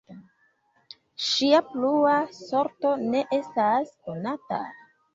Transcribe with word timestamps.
Ŝia 1.25 1.59
plua 1.75 2.17
sorto 2.41 2.97
ne 3.07 3.25
estas 3.41 3.97
konata. 4.09 4.65